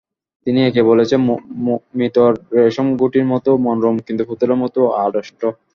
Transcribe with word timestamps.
তিনি 0.47 0.59
একে 0.63 0.81
বলেছেন 0.89 1.19
মৃত 1.97 2.17
রেশমগুটির 2.57 3.25
মতো, 3.33 3.49
মনোরম 3.65 3.95
কিন্তু 4.07 4.23
পুতুলের 4.29 4.57
মতো 4.63 4.79
আড়ষ্ট। 5.03 5.41